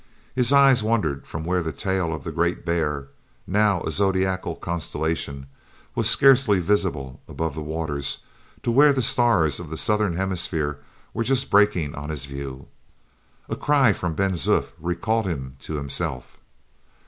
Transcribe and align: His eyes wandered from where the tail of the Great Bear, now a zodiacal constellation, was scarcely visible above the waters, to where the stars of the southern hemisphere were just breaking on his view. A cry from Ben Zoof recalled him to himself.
His 0.33 0.51
eyes 0.51 0.81
wandered 0.81 1.27
from 1.27 1.43
where 1.45 1.61
the 1.61 1.71
tail 1.71 2.11
of 2.11 2.23
the 2.23 2.31
Great 2.31 2.65
Bear, 2.65 3.09
now 3.45 3.81
a 3.83 3.91
zodiacal 3.91 4.55
constellation, 4.55 5.45
was 5.93 6.09
scarcely 6.09 6.57
visible 6.57 7.21
above 7.27 7.53
the 7.53 7.61
waters, 7.61 8.17
to 8.63 8.71
where 8.71 8.93
the 8.93 9.03
stars 9.03 9.59
of 9.59 9.69
the 9.69 9.77
southern 9.77 10.15
hemisphere 10.15 10.79
were 11.13 11.23
just 11.23 11.51
breaking 11.51 11.93
on 11.93 12.09
his 12.09 12.25
view. 12.25 12.67
A 13.47 13.55
cry 13.55 13.93
from 13.93 14.15
Ben 14.15 14.31
Zoof 14.33 14.71
recalled 14.79 15.27
him 15.27 15.55
to 15.59 15.75
himself. 15.75 16.39